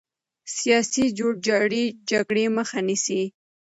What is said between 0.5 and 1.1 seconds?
سیاسي